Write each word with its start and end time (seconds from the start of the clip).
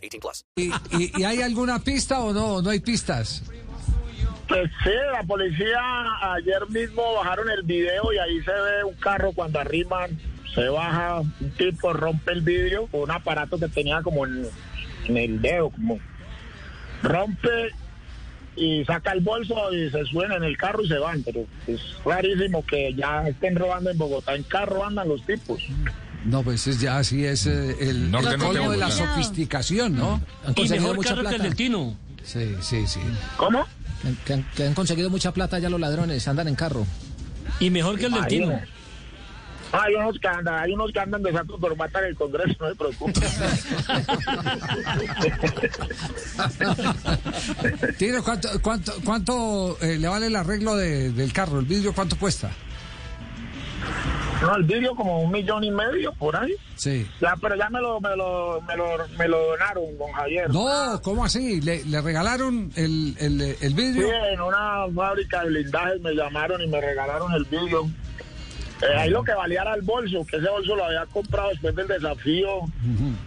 18 0.00 0.20
plus. 0.20 0.44
¿Y, 0.56 0.70
y- 0.98 1.12
y 1.20 1.24
hay 1.24 1.42
alguna 1.42 1.78
pista 1.78 2.20
o 2.20 2.32
no? 2.32 2.62
¿No 2.62 2.70
hay 2.70 2.80
pistas? 2.80 3.42
Pues 4.48 4.68
sí, 4.82 4.90
la 5.12 5.22
policía 5.22 5.80
ayer 6.34 6.68
mismo 6.70 7.14
bajaron 7.14 7.48
el 7.50 7.62
video 7.62 8.12
y 8.12 8.18
ahí 8.18 8.42
se 8.42 8.50
ve 8.50 8.84
un 8.84 8.94
carro 8.94 9.32
cuando 9.32 9.60
arriman, 9.60 10.18
se 10.54 10.68
baja, 10.68 11.20
un 11.20 11.50
tipo 11.56 11.92
rompe 11.92 12.32
el 12.32 12.40
vidrio 12.40 12.86
con 12.88 13.02
un 13.02 13.10
aparato 13.12 13.58
que 13.58 13.68
tenía 13.68 14.02
como 14.02 14.26
en, 14.26 14.44
en 15.06 15.16
el 15.16 15.40
dedo, 15.40 15.70
como 15.70 16.00
rompe 17.02 17.70
y 18.56 18.84
saca 18.84 19.12
el 19.12 19.20
bolso 19.20 19.72
y 19.72 19.88
se 19.90 20.04
suena 20.06 20.34
en 20.36 20.42
el 20.44 20.56
carro 20.56 20.82
y 20.82 20.88
se 20.88 20.98
van, 20.98 21.22
pero 21.22 21.46
es 21.68 21.80
rarísimo 22.04 22.66
que 22.66 22.92
ya 22.94 23.28
estén 23.28 23.54
robando 23.54 23.90
en 23.90 23.98
Bogotá, 23.98 24.34
en 24.34 24.42
carro 24.42 24.84
andan 24.84 25.08
los 25.08 25.24
tipos. 25.24 25.62
No, 26.24 26.42
pues 26.42 26.66
es 26.66 26.80
ya 26.80 26.98
así 26.98 27.24
es 27.24 27.46
eh, 27.46 27.76
el, 27.80 28.10
Norte, 28.10 28.30
el 28.30 28.38
norte, 28.38 28.58
colmo 28.58 28.70
de 28.72 28.76
la 28.76 28.90
sofisticación, 28.90 29.96
¿no? 29.96 30.20
Han 30.44 30.52
Y 30.52 30.54
conseguido 30.54 30.82
mejor 30.82 30.96
mucha 30.96 31.08
carro 31.10 31.22
que 31.22 31.28
el 31.28 31.34
plata. 31.36 31.44
del 31.44 31.56
Tino. 31.56 31.96
Sí, 32.22 32.54
sí, 32.60 32.86
sí. 32.86 33.00
¿Cómo? 33.36 33.64
Que 34.26 34.34
han, 34.34 34.42
que 34.54 34.64
han 34.66 34.74
conseguido 34.74 35.08
mucha 35.10 35.32
plata 35.32 35.58
ya 35.58 35.70
los 35.70 35.80
ladrones, 35.80 36.26
andan 36.28 36.48
en 36.48 36.54
carro. 36.54 36.86
Y 37.58 37.70
mejor 37.70 37.98
que 37.98 38.06
el 38.06 38.12
del 38.12 38.26
Tino. 38.26 38.46
Imagínate. 38.46 38.80
Hay 39.72 39.94
unos 39.94 40.18
que 40.18 40.26
andan, 40.26 40.58
hay 40.58 40.72
unos 40.72 40.90
que 40.92 40.98
andan 40.98 41.22
de 41.22 41.30
saco 41.32 41.56
pero 41.60 41.76
matan 41.76 42.02
el 42.04 42.16
Congreso, 42.16 42.56
no 42.60 42.68
se 42.70 42.74
preocupe. 42.74 43.20
Tino, 47.98 48.22
¿cuánto, 48.24 48.48
cuánto, 48.62 48.92
cuánto 49.04 49.78
eh, 49.80 49.96
le 49.98 50.08
vale 50.08 50.26
el 50.26 50.36
arreglo 50.36 50.76
de- 50.76 51.10
del 51.12 51.32
carro? 51.32 51.60
¿El 51.60 51.66
vidrio 51.66 51.92
cuánto 51.94 52.16
cuesta? 52.18 52.50
No, 54.40 54.56
el 54.56 54.62
vidrio 54.64 54.94
como 54.94 55.20
un 55.22 55.30
millón 55.30 55.62
y 55.64 55.70
medio 55.70 56.12
por 56.14 56.34
ahí. 56.34 56.54
Sí. 56.76 57.06
Ya, 57.20 57.34
pero 57.40 57.56
ya 57.56 57.68
me 57.68 57.80
lo, 57.80 58.00
me 58.00 58.16
lo, 58.16 58.60
me 58.62 58.76
lo, 58.76 58.86
me 59.18 59.28
lo 59.28 59.38
donaron, 59.48 59.98
don 59.98 60.10
Javier. 60.12 60.48
No, 60.50 61.00
¿cómo 61.02 61.24
así? 61.26 61.60
¿Le, 61.60 61.84
le 61.84 62.00
regalaron 62.00 62.72
el, 62.74 63.16
el, 63.18 63.40
el 63.40 63.76
Sí, 63.76 64.02
en 64.32 64.40
una 64.40 64.86
fábrica 64.94 65.42
de 65.42 65.48
blindajes 65.50 66.00
me 66.00 66.14
llamaron 66.14 66.62
y 66.62 66.66
me 66.68 66.80
regalaron 66.80 67.32
el 67.34 67.44
vidrio. 67.44 67.90
Eh, 68.82 68.96
ahí 68.98 69.10
lo 69.10 69.22
que 69.22 69.34
valía 69.34 69.60
era 69.60 69.74
el 69.74 69.82
bolso, 69.82 70.24
que 70.24 70.38
ese 70.38 70.48
bolso 70.48 70.74
lo 70.74 70.86
había 70.86 71.04
comprado 71.06 71.50
después 71.50 71.76
del 71.76 71.86
desafío 71.86 72.60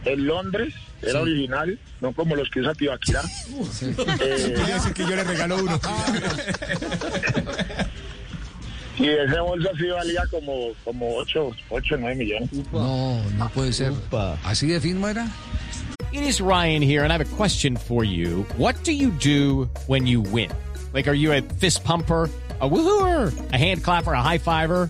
en 0.04 0.26
Londres, 0.26 0.74
era 1.04 1.22
original, 1.22 1.78
no 2.02 2.12
como 2.14 2.36
los 2.36 2.50
que 2.50 2.62
usa 2.62 2.74
Tibaquirá. 2.74 3.22
Eh, 4.20 4.56
que 4.96 5.04
yo 5.04 5.16
le 5.16 5.24
regalo 5.24 5.58
uno. 5.58 5.80
y 9.04 9.10
ese 9.10 9.40
bolso 9.40 9.70
sí 9.78 9.88
valía 9.90 10.24
como, 10.32 10.72
como 10.86 11.16
8, 11.18 11.52
8 11.70 11.98
9 12.00 12.16
millones. 12.16 12.50
No, 12.72 13.22
no 13.38 13.50
puede 13.50 13.74
ser. 13.74 13.92
¿Así 14.44 14.68
de 14.68 14.80
firma 14.80 15.12
era? 15.12 15.28
It 16.14 16.24
is 16.24 16.40
Ryan 16.40 16.82
here, 16.82 17.04
and 17.04 17.12
I 17.12 17.18
have 17.18 17.34
a 17.34 17.36
question 17.36 17.76
for 17.76 18.04
you. 18.04 18.44
What 18.58 18.76
do 18.84 18.92
you 18.92 19.10
do 19.12 19.70
when 19.88 20.06
you 20.08 20.22
win? 20.22 20.52
Like, 20.94 21.08
are 21.08 21.16
you 21.16 21.34
a 21.34 21.42
fist 21.42 21.84
pumper? 21.84 22.30
A 22.62 22.70
woohooer, 22.70 23.34
a 23.52 23.58
hand 23.58 23.84
clapper, 23.84 24.14
a 24.14 24.22
high 24.22 24.38
fiver. 24.38 24.90